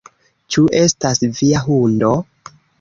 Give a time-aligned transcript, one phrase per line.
[0.55, 2.13] Ĉu estas via hundo?